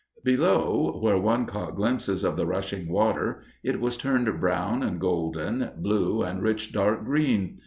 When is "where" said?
0.99-1.19